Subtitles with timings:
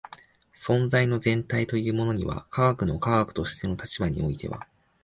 [0.55, 4.59] 存在の全体というものには科学の科学としての立場においては